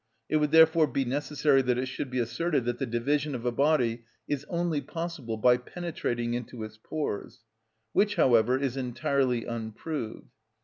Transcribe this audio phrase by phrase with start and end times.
[0.29, 3.51] It would therefore be necessary that it should be asserted that the division of a
[3.51, 7.43] body is only possible by penetrating into its pores;
[7.93, 10.31] which, however, is entirely unproved.